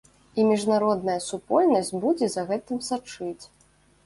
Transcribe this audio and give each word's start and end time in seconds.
І 0.39 0.45
міжнародная 0.51 1.17
супольнасць 1.25 1.93
будзе 2.07 2.31
за 2.37 2.47
гэтым 2.49 2.81
сачыць. 2.89 3.45